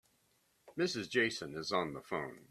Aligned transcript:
Mrs. 0.79 1.11
Jason 1.11 1.53
is 1.55 1.71
on 1.71 1.93
the 1.93 2.01
phone. 2.01 2.39